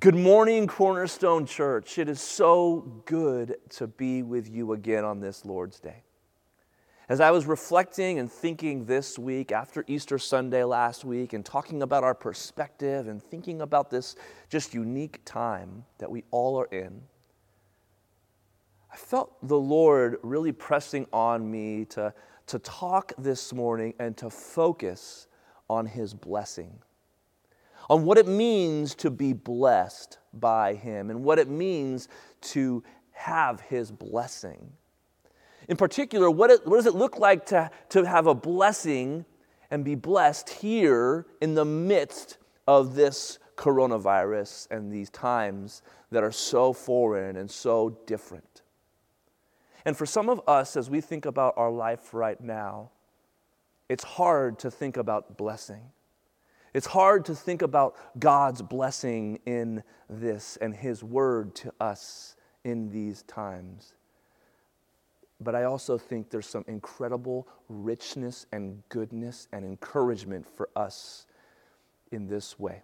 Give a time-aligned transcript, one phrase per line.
[0.00, 1.96] Good morning, Cornerstone Church.
[1.96, 6.02] It is so good to be with you again on this Lord's Day.
[7.08, 11.82] As I was reflecting and thinking this week after Easter Sunday last week and talking
[11.82, 14.16] about our perspective and thinking about this
[14.50, 17.00] just unique time that we all are in,
[18.92, 22.12] I felt the Lord really pressing on me to,
[22.48, 25.28] to talk this morning and to focus
[25.70, 26.80] on His blessing
[27.88, 32.08] on what it means to be blessed by Him and what it means
[32.40, 34.72] to have His blessing.
[35.68, 39.24] In particular, what, it, what does it look like to, to have a blessing
[39.70, 42.38] and be blessed here in the midst
[42.68, 48.62] of this coronavirus and these times that are so foreign and so different?
[49.84, 52.90] And for some of us, as we think about our life right now,
[53.88, 55.90] it's hard to think about blessing.
[56.76, 62.90] It's hard to think about God's blessing in this and His word to us in
[62.90, 63.94] these times.
[65.40, 71.26] But I also think there's some incredible richness and goodness and encouragement for us
[72.12, 72.82] in this way.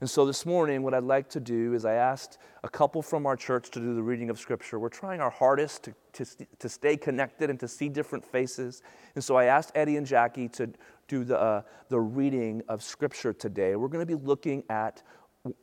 [0.00, 3.26] And so this morning, what I'd like to do is I asked a couple from
[3.26, 4.78] our church to do the reading of Scripture.
[4.78, 6.26] We're trying our hardest to, to,
[6.58, 8.82] to stay connected and to see different faces.
[9.14, 10.70] And so I asked Eddie and Jackie to
[11.06, 13.76] do the, uh, the reading of Scripture today.
[13.76, 15.02] We're going to be looking at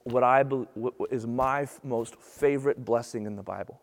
[0.04, 0.68] what I believe
[1.10, 3.82] is my most favorite blessing in the Bible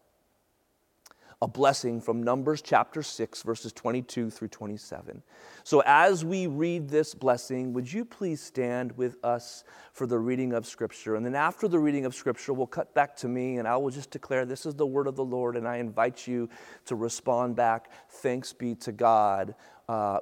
[1.41, 5.23] a blessing from Numbers chapter 6, verses 22 through 27.
[5.63, 10.53] So, as we read this blessing, would you please stand with us for the reading
[10.53, 11.15] of Scripture?
[11.15, 13.91] And then, after the reading of Scripture, we'll cut back to me and I will
[13.91, 15.57] just declare this is the word of the Lord.
[15.57, 16.49] And I invite you
[16.87, 19.55] to respond back, thanks be to God.
[19.89, 20.19] Uh,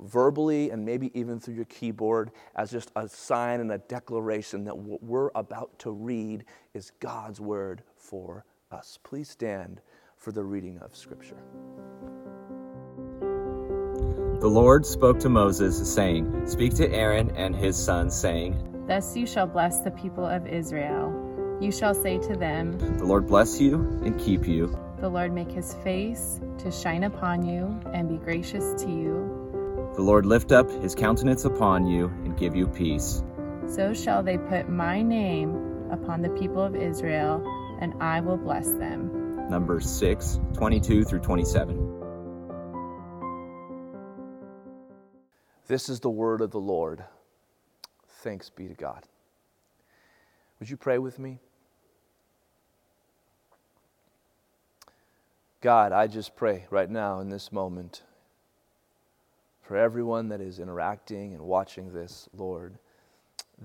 [0.00, 4.76] verbally and maybe even through your keyboard as just a sign and a declaration that
[4.76, 8.98] what we're about to read is God's word for us.
[9.02, 9.80] Please stand
[10.18, 11.38] for the reading of Scripture.
[14.40, 19.26] The Lord spoke to Moses, saying, Speak to Aaron and his sons, saying, Thus you
[19.26, 21.58] shall bless the people of Israel.
[21.60, 24.78] You shall say to them, The Lord bless you and keep you.
[25.00, 29.90] The Lord make his face to shine upon you and be gracious to you.
[29.94, 33.22] The Lord lift up his countenance upon you and give you peace.
[33.66, 37.44] So shall they put my name upon the people of Israel,
[37.80, 39.17] and I will bless them.
[39.48, 41.98] Numbers 6, 22 through 27.
[45.66, 47.02] This is the word of the Lord.
[48.22, 49.04] Thanks be to God.
[50.60, 51.40] Would you pray with me?
[55.62, 58.02] God, I just pray right now in this moment
[59.62, 62.78] for everyone that is interacting and watching this, Lord,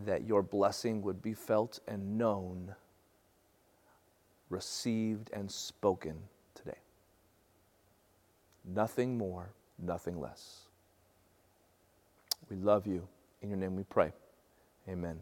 [0.05, 2.75] that your blessing would be felt and known
[4.53, 6.15] received and spoken
[6.53, 6.77] today.
[8.63, 9.49] Nothing more,
[9.79, 10.67] nothing less.
[12.49, 13.07] We love you.
[13.41, 14.13] In your name we pray.
[14.87, 15.19] Amen.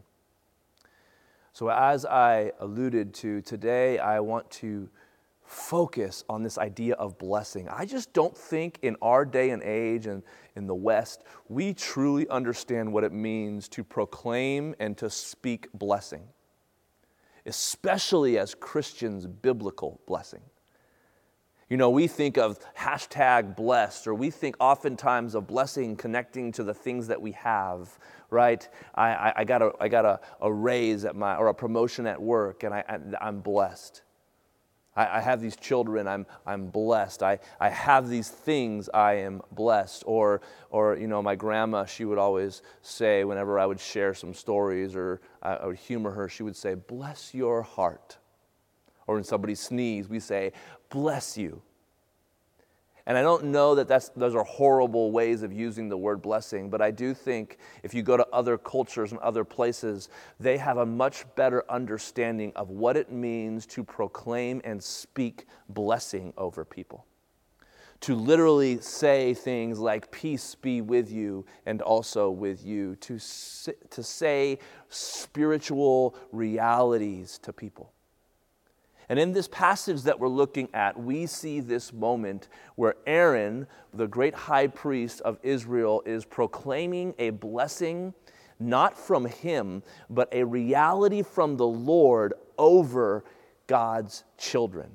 [1.54, 4.88] So, as I alluded to today, I want to
[5.44, 7.68] focus on this idea of blessing.
[7.68, 10.22] I just don't think in our day and age and
[10.56, 16.22] in the West, we truly understand what it means to proclaim and to speak blessing
[17.46, 20.42] especially as Christians, biblical blessing.
[21.68, 26.64] You know, we think of hashtag blessed, or we think oftentimes of blessing connecting to
[26.64, 27.98] the things that we have,
[28.28, 28.68] right?
[28.94, 32.06] I, I, I got, a, I got a, a raise at my, or a promotion
[32.06, 32.84] at work, and I,
[33.20, 34.02] I'm blessed.
[34.94, 37.22] I, I, have these children, I'm, I'm blessed.
[37.22, 40.04] I, I have these things, I am blessed.
[40.06, 44.34] Or, or, you know, my grandma, she would always say, whenever I would share some
[44.34, 48.18] stories or I, I would humor her, she would say, Bless your heart.
[49.06, 50.52] Or when somebody sneezes, we say,
[50.90, 51.62] Bless you.
[53.06, 56.70] And I don't know that that's, those are horrible ways of using the word blessing,
[56.70, 60.08] but I do think if you go to other cultures and other places,
[60.38, 66.32] they have a much better understanding of what it means to proclaim and speak blessing
[66.36, 67.06] over people.
[68.02, 72.96] To literally say things like, Peace be with you, and also with you.
[72.96, 77.92] To, to say spiritual realities to people.
[79.08, 84.06] And in this passage that we're looking at, we see this moment where Aaron, the
[84.06, 88.14] great high priest of Israel, is proclaiming a blessing
[88.58, 93.24] not from him, but a reality from the Lord over
[93.66, 94.90] God's children.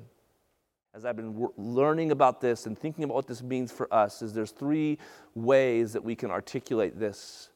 [0.94, 4.32] As I've been learning about this and thinking about what this means for us, is
[4.32, 4.98] there's three
[5.34, 7.50] ways that we can articulate this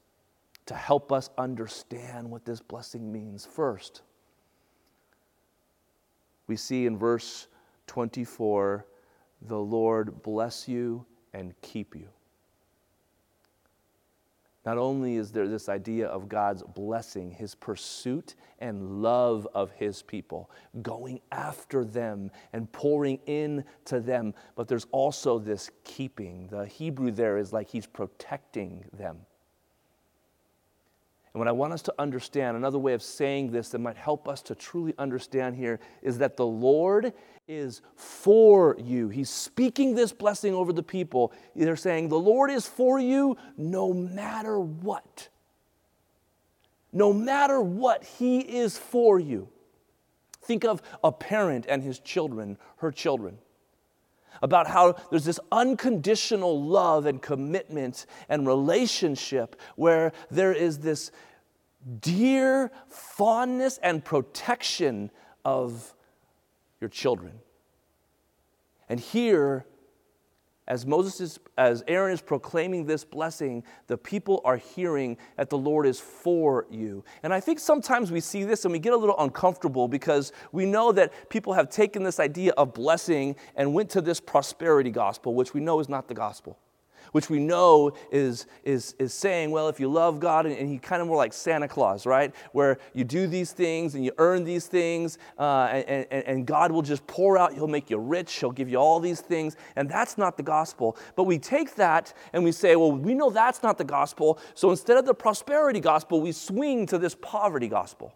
[0.66, 3.44] to help us understand what this blessing means.
[3.44, 4.02] First,
[6.46, 7.48] we see in verse
[7.86, 8.86] 24
[9.42, 12.08] the Lord bless you and keep you.
[14.64, 20.02] Not only is there this idea of God's blessing, his pursuit and love of his
[20.02, 20.50] people,
[20.82, 26.46] going after them and pouring in to them, but there's also this keeping.
[26.46, 29.18] The Hebrew there is like he's protecting them.
[31.34, 34.28] And what I want us to understand, another way of saying this that might help
[34.28, 37.12] us to truly understand here, is that the Lord
[37.48, 39.08] is for you.
[39.08, 41.32] He's speaking this blessing over the people.
[41.56, 45.28] They're saying, The Lord is for you no matter what.
[46.92, 49.48] No matter what, He is for you.
[50.42, 53.38] Think of a parent and his children, her children
[54.40, 61.10] about how there's this unconditional love and commitment and relationship where there is this
[62.00, 65.10] dear fondness and protection
[65.44, 65.94] of
[66.80, 67.40] your children.
[68.88, 69.66] And here,
[70.68, 75.58] as Moses is, as Aaron is proclaiming this blessing, the people are hearing that the
[75.58, 77.04] Lord is for you.
[77.22, 80.64] And I think sometimes we see this and we get a little uncomfortable because we
[80.64, 85.34] know that people have taken this idea of blessing and went to this prosperity gospel,
[85.34, 86.58] which we know is not the gospel
[87.12, 90.78] which we know is, is, is saying, well, if you love God, and, and he
[90.78, 92.34] kind of more like Santa Claus, right?
[92.52, 96.72] Where you do these things and you earn these things, uh, and, and, and God
[96.72, 99.56] will just pour out, He'll make you rich, He'll give you all these things.
[99.76, 100.96] And that's not the gospel.
[101.14, 104.38] But we take that and we say, well, we know that's not the gospel.
[104.54, 108.14] So instead of the prosperity gospel, we swing to this poverty gospel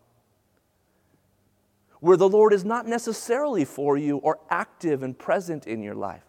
[2.01, 6.26] where the Lord is not necessarily for you or active and present in your life.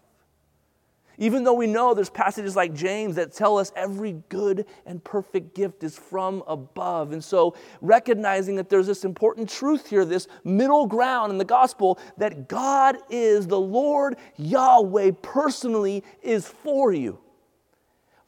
[1.18, 5.52] Even though we know there's passages like James that tell us every good and perfect
[5.54, 7.12] gift is from above.
[7.12, 11.98] And so, recognizing that there's this important truth here, this middle ground in the gospel,
[12.18, 17.18] that God is the Lord Yahweh personally is for you,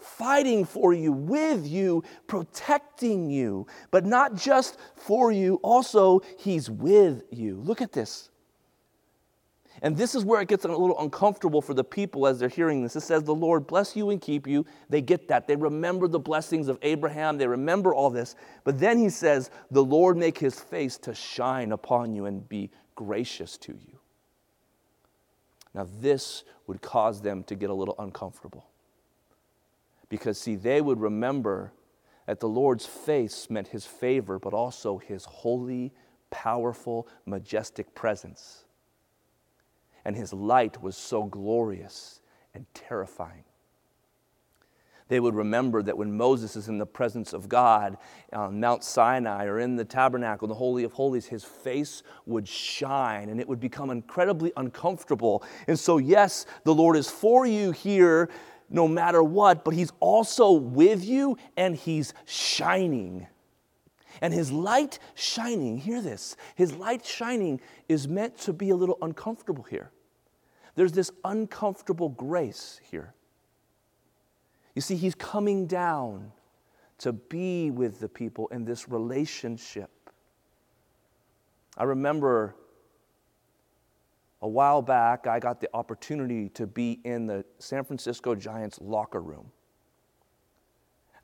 [0.01, 7.23] fighting for you, with you, protecting you, but not just for you, also, He's with
[7.31, 7.61] you.
[7.61, 8.31] Look at this.
[9.83, 12.83] And this is where it gets a little uncomfortable for the people as they're hearing
[12.83, 12.97] this.
[12.97, 14.67] It says, The Lord bless you and keep you.
[14.91, 15.47] They get that.
[15.47, 17.39] They remember the blessings of Abraham.
[17.39, 18.35] They remember all this.
[18.65, 22.71] But then he says, The Lord make his face to shine upon you and be
[22.95, 23.99] gracious to you.
[25.73, 28.67] Now, this would cause them to get a little uncomfortable.
[30.09, 31.73] Because, see, they would remember
[32.27, 35.93] that the Lord's face meant his favor, but also his holy,
[36.31, 38.65] powerful, majestic presence
[40.05, 42.21] and his light was so glorious
[42.55, 43.45] and terrifying.
[45.09, 47.97] They would remember that when Moses is in the presence of God
[48.33, 53.29] on Mount Sinai or in the tabernacle, the Holy of Holies, his face would shine
[53.29, 55.43] and it would become incredibly uncomfortable.
[55.67, 58.31] And so, yes, the Lord is for you here
[58.71, 63.27] no matter what, but he's also with you and he's shining.
[64.21, 68.99] And his light shining, hear this, his light shining is meant to be a little
[69.03, 69.91] uncomfortable here.
[70.75, 73.15] There's this uncomfortable grace here.
[74.75, 76.33] You see, he's coming down
[76.99, 79.91] to be with the people in this relationship.
[81.77, 82.55] I remember
[84.43, 89.21] a while back, I got the opportunity to be in the San Francisco Giants locker
[89.21, 89.51] room.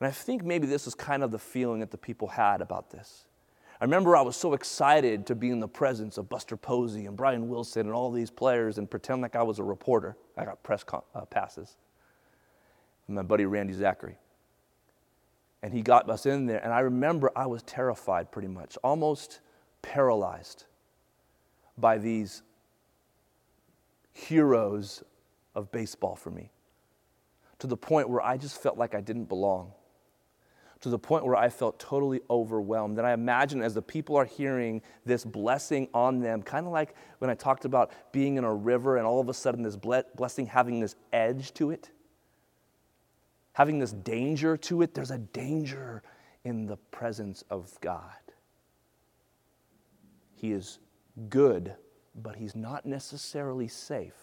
[0.00, 2.90] And I think maybe this is kind of the feeling that the people had about
[2.90, 3.24] this.
[3.80, 7.16] I remember I was so excited to be in the presence of Buster Posey and
[7.16, 10.16] Brian Wilson and all these players and pretend like I was a reporter.
[10.36, 11.76] I got press con- uh, passes.
[13.06, 14.16] And my buddy Randy Zachary.
[15.62, 19.40] And he got us in there, and I remember I was terrified pretty much, almost
[19.82, 20.64] paralyzed
[21.76, 22.42] by these
[24.12, 25.02] heroes
[25.54, 26.50] of baseball for me,
[27.58, 29.72] to the point where I just felt like I didn't belong
[30.86, 32.96] to the point where I felt totally overwhelmed.
[32.98, 36.94] And I imagine as the people are hearing this blessing on them, kind of like
[37.18, 40.46] when I talked about being in a river and all of a sudden this blessing
[40.46, 41.90] having this edge to it,
[43.52, 44.94] having this danger to it.
[44.94, 46.04] There's a danger
[46.44, 48.12] in the presence of God.
[50.36, 50.78] He is
[51.28, 51.74] good,
[52.14, 54.14] but He's not necessarily safe.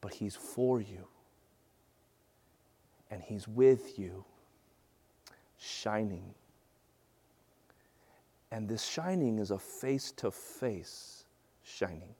[0.00, 1.08] But He's for you
[3.10, 4.24] and He's with you,
[5.58, 6.34] shining.
[8.50, 11.24] And this shining is a face to face
[11.62, 12.14] shining.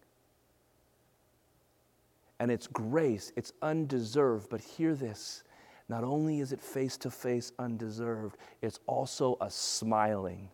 [2.38, 5.42] And it's grace, it's undeserved, but hear this.
[5.88, 10.50] Not only is it face to face undeserved, it's also a smiling.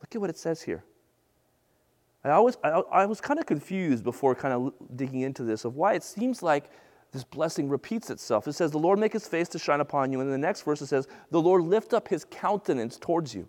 [0.00, 0.84] Look at what it says here.
[2.24, 5.76] I, always, I, I was kind of confused before kind of digging into this of
[5.76, 6.70] why it seems like
[7.14, 8.48] this blessing repeats itself.
[8.48, 10.20] It says, The Lord make his face to shine upon you.
[10.20, 13.48] And in the next verse it says, The Lord lift up his countenance towards you.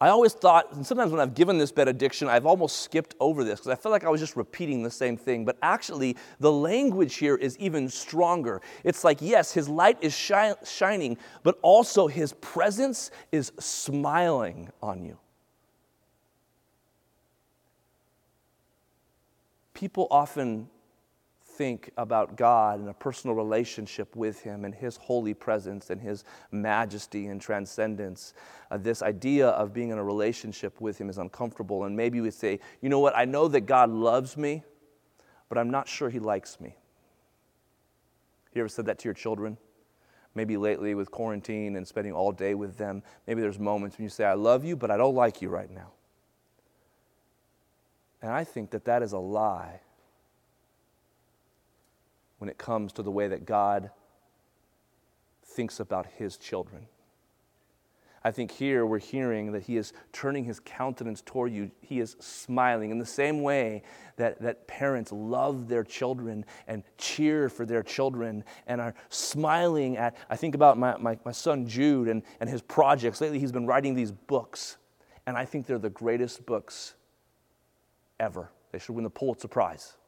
[0.00, 3.60] I always thought, and sometimes when I've given this benediction, I've almost skipped over this
[3.60, 5.44] because I felt like I was just repeating the same thing.
[5.44, 8.62] But actually, the language here is even stronger.
[8.82, 15.04] It's like, yes, his light is shi- shining, but also his presence is smiling on
[15.04, 15.18] you.
[19.74, 20.70] People often
[21.56, 26.24] think about God and a personal relationship with Him and His holy presence and His
[26.50, 28.34] majesty and transcendence,
[28.70, 31.84] uh, this idea of being in a relationship with Him is uncomfortable.
[31.84, 34.62] And maybe we say, you know what, I know that God loves me,
[35.48, 36.76] but I'm not sure He likes me.
[38.54, 39.56] You ever said that to your children?
[40.34, 44.10] Maybe lately with quarantine and spending all day with them, maybe there's moments when you
[44.10, 45.92] say, I love you, but I don't like you right now.
[48.20, 49.80] And I think that that is a lie
[52.38, 53.90] when it comes to the way that God
[55.44, 56.86] thinks about his children.
[58.26, 61.70] I think here we're hearing that he is turning his countenance toward you.
[61.82, 63.82] He is smiling in the same way
[64.16, 70.16] that, that parents love their children and cheer for their children and are smiling at.
[70.30, 73.20] I think about my, my, my son Jude and, and his projects.
[73.20, 74.78] Lately, he's been writing these books,
[75.26, 76.94] and I think they're the greatest books
[78.18, 78.50] ever.
[78.72, 79.98] They should win the Pulitzer Prize.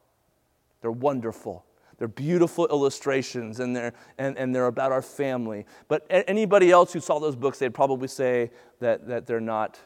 [0.81, 1.66] They're wonderful.
[1.97, 5.65] They're beautiful illustrations and they're, and, and they're about our family.
[5.87, 9.79] But anybody else who saw those books, they'd probably say that, that they're not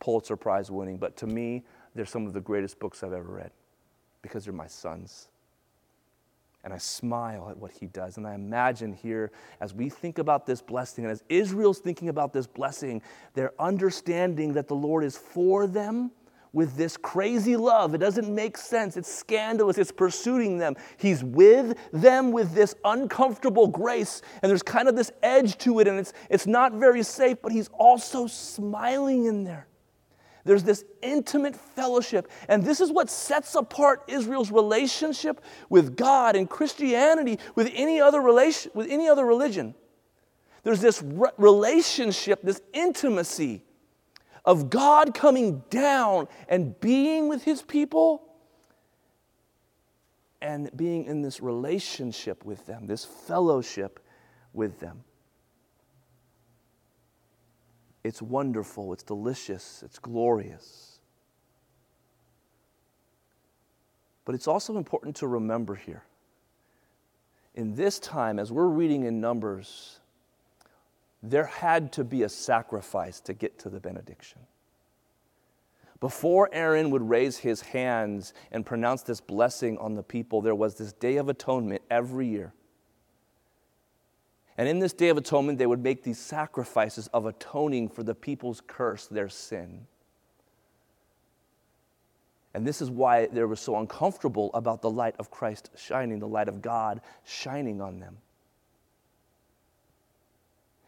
[0.00, 0.98] Pulitzer Prize winning.
[0.98, 3.50] But to me, they're some of the greatest books I've ever read
[4.20, 5.28] because they're my sons.
[6.64, 8.18] And I smile at what he does.
[8.18, 12.32] And I imagine here, as we think about this blessing, and as Israel's thinking about
[12.32, 13.02] this blessing,
[13.34, 16.12] they're understanding that the Lord is for them
[16.52, 17.94] with this crazy love.
[17.94, 18.96] It doesn't make sense.
[18.96, 19.78] It's scandalous.
[19.78, 20.76] It's pursuing them.
[20.98, 25.88] He's with them with this uncomfortable grace, and there's kind of this edge to it,
[25.88, 29.66] and it's, it's not very safe, but he's also smiling in there.
[30.44, 35.40] There's this intimate fellowship, and this is what sets apart Israel's relationship
[35.70, 39.74] with God and Christianity with any other relation, with any other religion.
[40.64, 43.62] There's this re- relationship, this intimacy
[44.44, 48.22] of God coming down and being with his people
[50.40, 54.00] and being in this relationship with them, this fellowship
[54.52, 55.04] with them.
[58.02, 60.98] It's wonderful, it's delicious, it's glorious.
[64.24, 66.02] But it's also important to remember here
[67.54, 70.00] in this time, as we're reading in Numbers,
[71.22, 74.40] there had to be a sacrifice to get to the benediction.
[76.00, 80.74] Before Aaron would raise his hands and pronounce this blessing on the people, there was
[80.74, 82.52] this Day of Atonement every year.
[84.58, 88.16] And in this Day of Atonement, they would make these sacrifices of atoning for the
[88.16, 89.86] people's curse, their sin.
[92.52, 96.26] And this is why they were so uncomfortable about the light of Christ shining, the
[96.26, 98.18] light of God shining on them.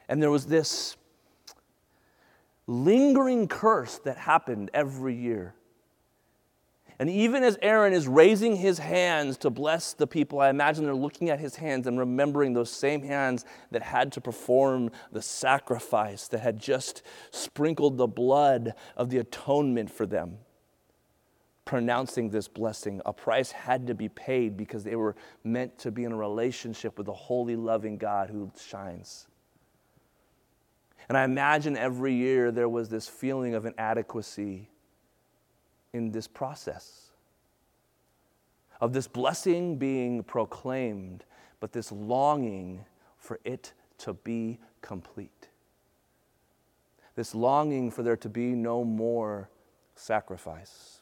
[0.09, 0.97] And there was this
[2.67, 5.55] lingering curse that happened every year.
[6.99, 10.95] And even as Aaron is raising his hands to bless the people, I imagine they're
[10.95, 16.29] looking at his hands and remembering those same hands that had to perform the sacrifice,
[16.29, 20.39] that had just sprinkled the blood of the atonement for them.
[21.65, 26.05] Pronouncing this blessing, a price had to be paid because they were meant to be
[26.05, 29.27] in a relationship with the holy, loving God who shines.
[31.09, 34.71] And I imagine every year there was this feeling of inadequacy
[35.93, 37.11] in this process,
[38.81, 41.25] of this blessing being proclaimed,
[41.61, 42.85] but this longing
[43.17, 45.49] for it to be complete.
[47.15, 49.49] This longing for there to be no more
[49.95, 50.99] sacrifice.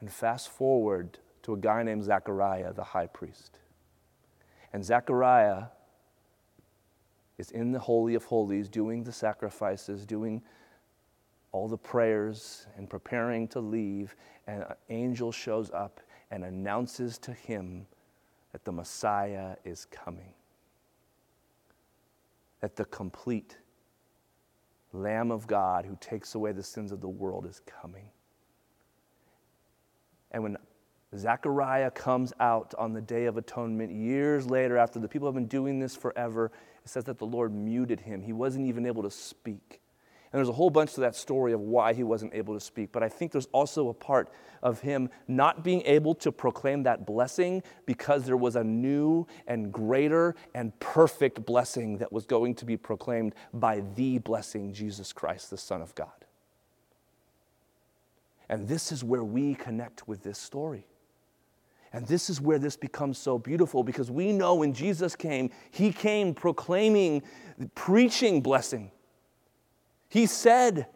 [0.00, 3.58] And fast forward to a guy named Zechariah, the high priest.
[4.72, 5.68] And Zechariah
[7.38, 10.42] is in the Holy of Holies doing the sacrifices, doing
[11.52, 14.14] all the prayers, and preparing to leave.
[14.46, 16.00] And an angel shows up
[16.30, 17.86] and announces to him
[18.52, 20.32] that the Messiah is coming,
[22.60, 23.58] that the complete
[24.92, 28.08] Lamb of God who takes away the sins of the world is coming.
[30.32, 30.56] And when
[31.14, 35.46] Zechariah comes out on the Day of Atonement years later, after the people have been
[35.46, 36.50] doing this forever.
[36.84, 38.22] It says that the Lord muted him.
[38.22, 39.80] He wasn't even able to speak.
[40.32, 42.90] And there's a whole bunch to that story of why he wasn't able to speak.
[42.90, 44.30] But I think there's also a part
[44.62, 49.72] of him not being able to proclaim that blessing because there was a new and
[49.72, 55.50] greater and perfect blessing that was going to be proclaimed by the blessing, Jesus Christ,
[55.50, 56.08] the Son of God.
[58.48, 60.86] And this is where we connect with this story.
[61.96, 65.90] And this is where this becomes so beautiful because we know when Jesus came, he
[65.90, 67.22] came proclaiming,
[67.74, 68.90] preaching blessing.
[70.10, 70.88] He said,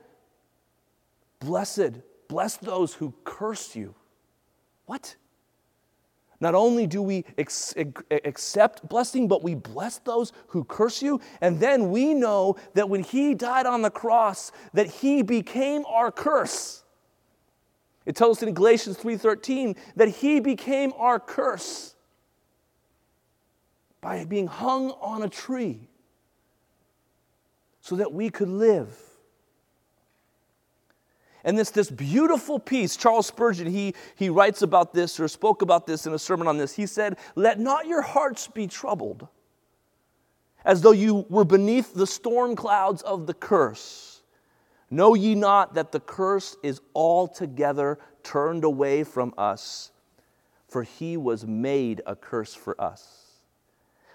[1.38, 3.94] Blessed, bless those who curse you.
[4.84, 5.16] What?
[6.38, 7.74] Not only do we ex-
[8.10, 11.18] accept blessing, but we bless those who curse you.
[11.40, 16.12] And then we know that when he died on the cross, that he became our
[16.12, 16.79] curse.
[18.06, 21.94] It tells us in Galatians 3:13 that he became our curse
[24.00, 25.88] by being hung on a tree
[27.80, 28.96] so that we could live.
[31.42, 35.86] And this, this beautiful piece, Charles Spurgeon, he, he writes about this or spoke about
[35.86, 36.74] this in a sermon on this.
[36.74, 39.26] He said, Let not your hearts be troubled,
[40.64, 44.19] as though you were beneath the storm clouds of the curse.
[44.90, 49.92] Know ye not that the curse is altogether turned away from us,
[50.68, 53.30] for he was made a curse for us.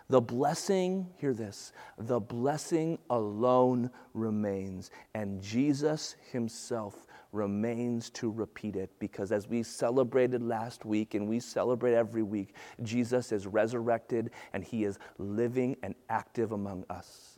[0.07, 8.91] The blessing, hear this, the blessing alone remains, and Jesus himself remains to repeat it
[8.99, 14.63] because as we celebrated last week and we celebrate every week, Jesus is resurrected and
[14.63, 17.34] he is living and active among us.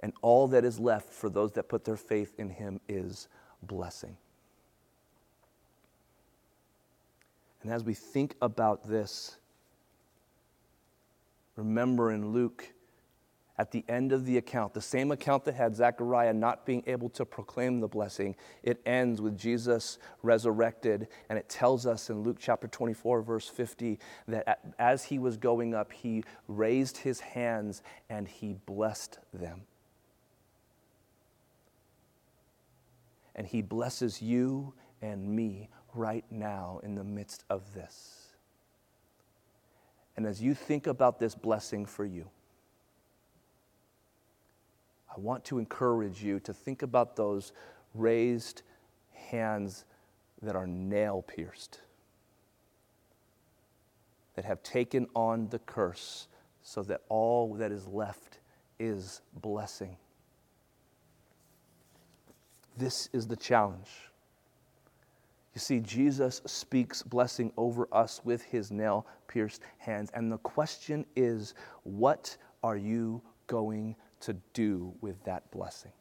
[0.00, 3.28] And all that is left for those that put their faith in him is
[3.62, 4.16] blessing.
[7.62, 9.36] And as we think about this,
[11.56, 12.72] remember in Luke,
[13.58, 17.10] at the end of the account, the same account that had Zechariah not being able
[17.10, 21.08] to proclaim the blessing, it ends with Jesus resurrected.
[21.28, 25.74] And it tells us in Luke chapter 24, verse 50, that as he was going
[25.74, 29.66] up, he raised his hands and he blessed them.
[33.40, 38.34] And he blesses you and me right now in the midst of this.
[40.14, 42.28] And as you think about this blessing for you,
[45.08, 47.52] I want to encourage you to think about those
[47.94, 48.60] raised
[49.14, 49.86] hands
[50.42, 51.80] that are nail pierced,
[54.34, 56.28] that have taken on the curse
[56.62, 58.40] so that all that is left
[58.78, 59.96] is blessing.
[62.80, 63.90] This is the challenge.
[65.54, 70.10] You see, Jesus speaks blessing over us with his nail pierced hands.
[70.14, 75.92] And the question is, what are you going to do with that blessing?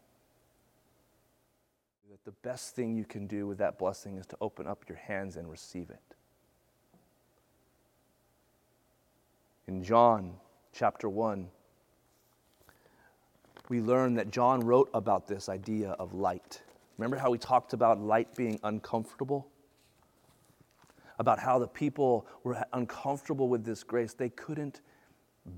[2.09, 4.99] That the best thing you can do with that blessing is to open up your
[4.99, 6.15] hands and receive it.
[9.67, 10.31] In John
[10.71, 11.49] chapter 1,
[13.67, 16.61] we learn that John wrote about this idea of light.
[16.99, 19.47] Remember how we talked about light being uncomfortable?
[21.17, 24.13] About how the people were uncomfortable with this grace.
[24.13, 24.81] They couldn't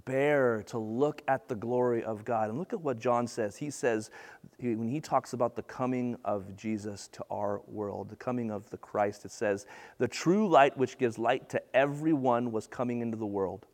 [0.05, 2.49] bear to look at the glory of God.
[2.49, 3.57] And look at what John says.
[3.57, 4.11] He says,
[4.59, 8.77] when he talks about the coming of Jesus to our world, the coming of the
[8.77, 9.65] Christ, it says,
[9.97, 13.65] the true light which gives light to everyone was coming into the world.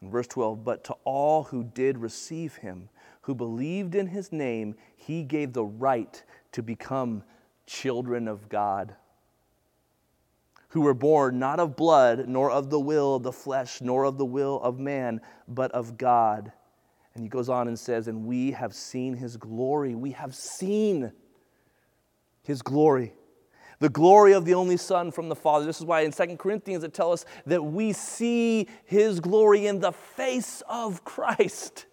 [0.00, 2.88] In verse 12, but to all who did receive him,
[3.26, 7.24] who believed in his name, he gave the right to become
[7.66, 8.94] children of God.
[10.68, 14.16] Who were born not of blood, nor of the will of the flesh, nor of
[14.16, 16.52] the will of man, but of God.
[17.14, 19.96] And he goes on and says, And we have seen his glory.
[19.96, 21.10] We have seen
[22.44, 23.12] his glory.
[23.80, 25.66] The glory of the only Son from the Father.
[25.66, 29.80] This is why in Second Corinthians it tells us that we see his glory in
[29.80, 31.86] the face of Christ.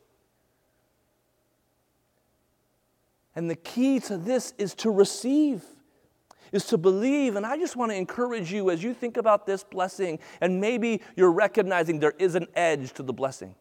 [3.36, 5.64] And the key to this is to receive,
[6.52, 7.36] is to believe.
[7.36, 11.02] And I just want to encourage you as you think about this blessing, and maybe
[11.16, 13.56] you're recognizing there is an edge to the blessing.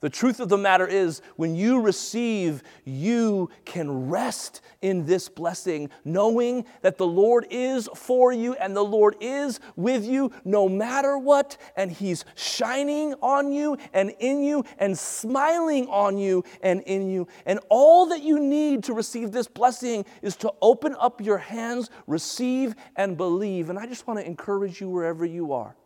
[0.00, 5.90] The truth of the matter is, when you receive, you can rest in this blessing,
[6.06, 11.18] knowing that the Lord is for you and the Lord is with you no matter
[11.18, 17.10] what, and He's shining on you and in you and smiling on you and in
[17.10, 17.28] you.
[17.44, 21.90] And all that you need to receive this blessing is to open up your hands,
[22.06, 23.68] receive, and believe.
[23.68, 25.76] And I just want to encourage you wherever you are.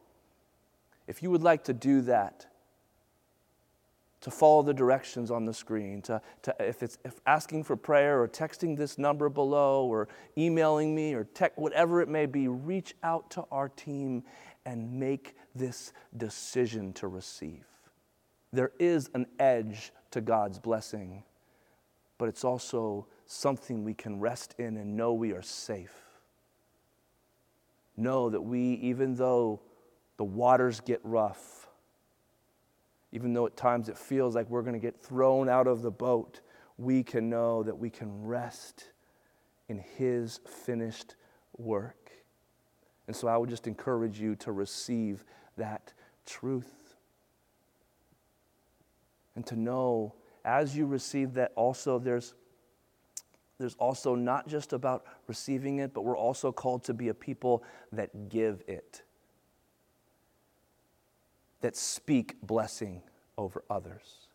[1.09, 2.46] If you would like to do that,
[4.25, 8.23] to follow the directions on the screen, to, to if it's if asking for prayer
[8.23, 10.09] or texting this number below or
[10.39, 14.25] emailing me or tech, whatever it may be, reach out to our team
[14.65, 17.67] and make this decision to receive.
[18.51, 21.23] There is an edge to God's blessing,
[22.17, 26.01] but it's also something we can rest in and know we are safe.
[27.95, 29.61] Know that we, even though
[30.17, 31.63] the waters get rough,
[33.14, 35.90] even though at times it feels like we're going to get thrown out of the
[35.90, 36.40] boat,
[36.77, 38.90] we can know that we can rest
[39.68, 41.14] in His finished
[41.57, 42.11] work.
[43.07, 45.24] And so I would just encourage you to receive
[45.57, 45.92] that
[46.27, 46.96] truth.
[49.37, 52.35] And to know as you receive that, also there's,
[53.59, 57.62] there's also not just about receiving it, but we're also called to be a people
[57.92, 59.04] that give it
[61.64, 63.00] that speak blessing
[63.38, 64.29] over others.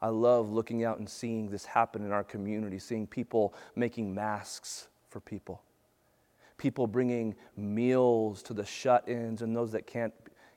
[0.00, 4.88] I love looking out and seeing this happen in our community, seeing people making masks
[5.10, 5.60] for people,
[6.56, 10.14] people bringing meals to the shut ins and those that can't,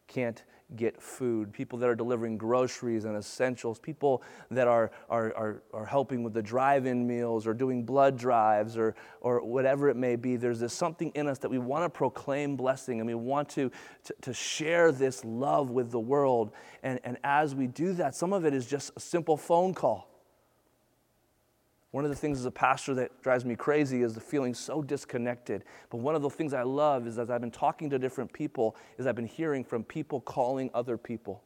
[0.08, 0.44] can't
[0.76, 5.86] get food, people that are delivering groceries and essentials, people that are, are, are, are
[5.86, 10.16] helping with the drive in meals or doing blood drives or, or whatever it may
[10.16, 10.36] be.
[10.36, 13.72] There's this something in us that we want to proclaim blessing and we want to,
[14.04, 16.52] to, to share this love with the world.
[16.84, 20.17] And, and as we do that, some of it is just a simple phone call.
[21.92, 24.82] One of the things as a pastor that drives me crazy is the feeling so
[24.82, 25.64] disconnected.
[25.90, 28.76] But one of the things I love is as I've been talking to different people,
[28.98, 31.44] is I've been hearing from people calling other people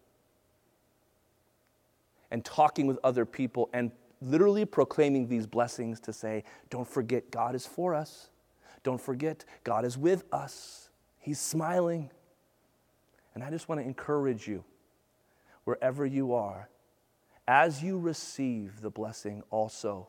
[2.32, 7.56] and talking with other people and literally proclaiming these blessings to say, don't forget God
[7.56, 8.30] is for us.
[8.84, 10.90] Don't forget God is with us.
[11.20, 12.10] He's smiling.
[13.36, 14.64] And I just want to encourage you,
[15.66, 16.70] wherever you are,
[17.48, 20.08] as you receive the blessing also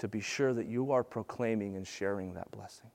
[0.00, 2.90] to be sure that you are proclaiming and sharing that blessing.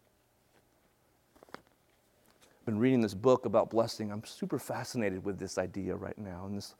[1.54, 4.12] I've been reading this book about blessing.
[4.12, 6.46] I'm super fascinated with this idea right now.
[6.48, 6.74] And this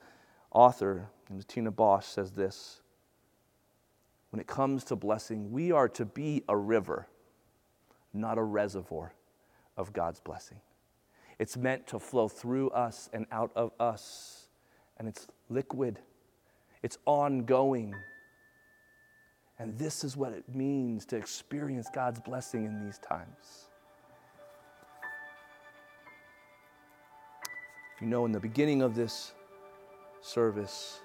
[0.50, 1.08] author,
[1.46, 2.80] Tina Bosch, says this
[4.30, 7.06] When it comes to blessing, we are to be a river,
[8.12, 9.14] not a reservoir
[9.76, 10.58] of God's blessing.
[11.38, 14.48] It's meant to flow through us and out of us,
[14.98, 16.00] and it's liquid,
[16.82, 17.94] it's ongoing.
[19.58, 23.68] And this is what it means to experience God's blessing in these times.
[28.00, 29.32] You know, in the beginning of this
[30.20, 31.00] service,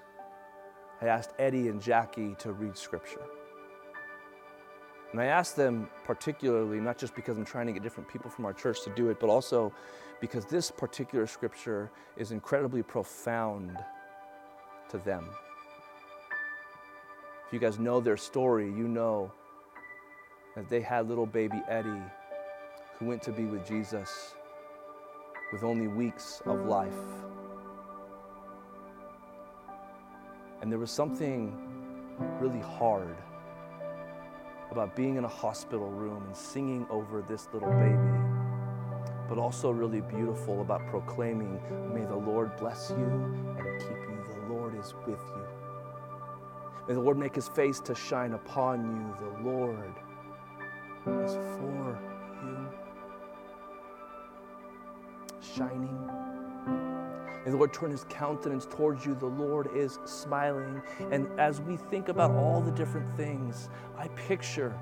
[1.02, 3.22] I asked Eddie and Jackie to read scripture.
[5.12, 8.46] And I asked them particularly, not just because I'm trying to get different people from
[8.46, 9.74] our church to do it, but also
[10.20, 13.78] because this particular scripture is incredibly profound
[14.90, 15.30] to them.
[17.52, 19.30] If you guys know their story, you know
[20.56, 22.02] that they had little baby Eddie
[22.98, 24.36] who went to be with Jesus
[25.52, 26.94] with only weeks of life.
[30.62, 31.54] And there was something
[32.40, 33.18] really hard
[34.72, 38.48] about being in a hospital room and singing over this little baby,
[39.28, 41.60] but also really beautiful about proclaiming,
[41.94, 42.96] May the Lord bless you
[43.60, 44.24] and keep you.
[44.40, 45.51] The Lord is with you.
[46.88, 49.16] May the Lord make his face to shine upon you.
[49.26, 49.94] The Lord
[51.24, 52.00] is for
[52.44, 52.68] you.
[55.56, 56.10] Shining.
[57.46, 59.16] May the Lord turn his countenance towards you.
[59.16, 60.82] The Lord is smiling.
[61.12, 64.78] And as we think about all the different things, I picture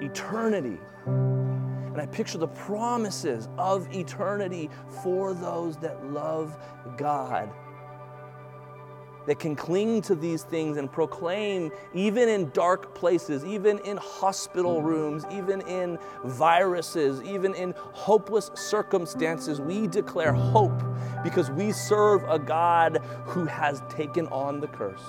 [0.00, 0.78] eternity.
[1.06, 4.70] And I picture the promises of eternity
[5.02, 6.56] for those that love
[6.96, 7.52] God
[9.26, 14.76] that can cling to these things and proclaim, even in dark places, even in hospital
[14.76, 14.86] mm-hmm.
[14.86, 20.82] rooms, even in viruses, even in hopeless circumstances, we declare hope
[21.22, 25.02] because we serve a God who has taken on the curse.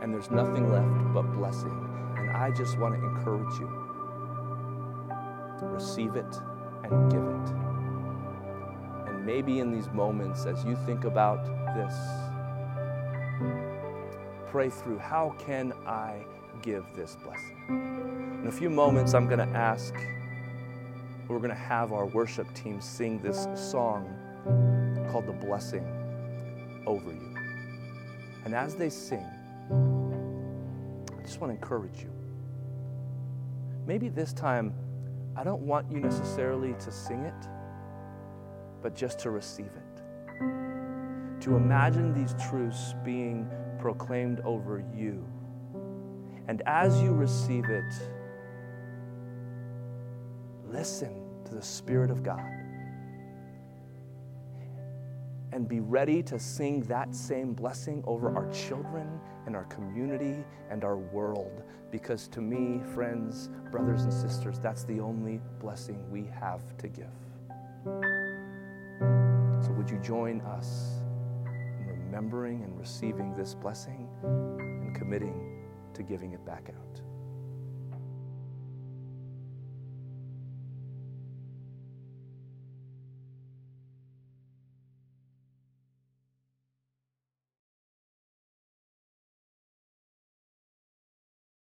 [0.00, 1.88] And there's nothing left but blessing.
[2.16, 3.90] And I just want to encourage you
[5.66, 6.40] receive it
[6.84, 7.50] and give it
[9.08, 11.94] And maybe in these moments, as you think about this,
[14.50, 16.24] pray through how can I
[16.62, 18.38] give this blessing?
[18.42, 19.94] In a few moments, I'm going to ask,
[21.28, 24.12] we're going to have our worship team sing this song
[25.10, 25.86] called The Blessing
[26.86, 27.36] Over You.
[28.44, 29.26] And as they sing,
[29.70, 32.10] I just want to encourage you.
[33.86, 34.74] Maybe this time,
[35.36, 37.48] I don't want you necessarily to sing it,
[38.82, 39.79] but just to receive it.
[41.40, 43.48] To imagine these truths being
[43.78, 45.26] proclaimed over you.
[46.48, 47.94] And as you receive it,
[50.68, 52.44] listen to the Spirit of God
[55.52, 59.08] and be ready to sing that same blessing over our children
[59.46, 61.62] and our community and our world.
[61.90, 67.06] Because to me, friends, brothers, and sisters, that's the only blessing we have to give.
[69.64, 70.99] So, would you join us
[72.10, 75.62] remembering and receiving this blessing and committing
[75.94, 77.09] to giving it back out?